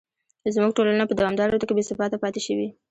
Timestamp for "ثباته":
1.89-2.17